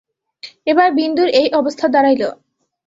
এবার 0.67 0.89
বিন্দুর 0.91 1.29
এই 1.39 1.47
অবস্থা 1.59 1.85
দাড়াইল। 1.87 2.23